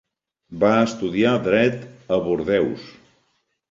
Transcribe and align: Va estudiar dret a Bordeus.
Va 0.63 0.71
estudiar 0.85 1.35
dret 1.51 1.87
a 2.15 2.21
Bordeus. 2.29 2.93